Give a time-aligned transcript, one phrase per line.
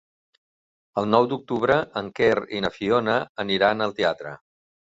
[1.01, 4.35] El nou d'octubre en Quer i na Fiona aniran al teatre.